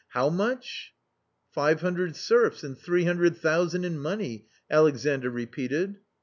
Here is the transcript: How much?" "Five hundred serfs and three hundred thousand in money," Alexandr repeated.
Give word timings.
How 0.13 0.29
much?" 0.31 0.95
"Five 1.53 1.81
hundred 1.81 2.15
serfs 2.15 2.63
and 2.63 2.75
three 2.75 3.03
hundred 3.05 3.37
thousand 3.37 3.83
in 3.85 3.99
money," 3.99 4.47
Alexandr 4.67 5.29
repeated. 5.29 5.99